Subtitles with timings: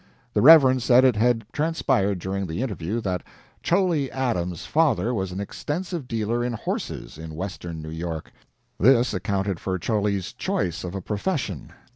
[0.33, 3.21] The Reverend said it had transpired during the interview that
[3.61, 8.31] "Cholley" Adams's father was an extensive dealer in horses in western New York;
[8.79, 11.71] this accounted for Cholley's choice of a profession.